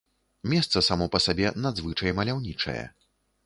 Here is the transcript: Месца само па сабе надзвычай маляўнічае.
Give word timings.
Месца 0.53 0.81
само 0.87 1.07
па 1.15 1.21
сабе 1.27 1.53
надзвычай 1.67 2.19
маляўнічае. 2.21 2.83